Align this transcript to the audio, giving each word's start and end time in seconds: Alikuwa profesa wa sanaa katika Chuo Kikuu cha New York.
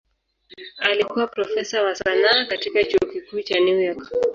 Alikuwa 0.77 1.27
profesa 1.27 1.83
wa 1.83 1.95
sanaa 1.95 2.45
katika 2.49 2.83
Chuo 2.83 3.11
Kikuu 3.13 3.41
cha 3.41 3.59
New 3.59 3.79
York. 3.81 4.11